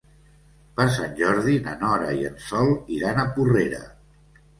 Per 0.77 0.85
Sant 0.93 1.11
Jordi 1.19 1.57
na 1.67 1.73
Nora 1.81 2.13
i 2.21 2.25
en 2.29 2.39
Sol 2.45 2.71
iran 2.97 3.21
a 3.21 3.27
Porrera. 3.37 3.83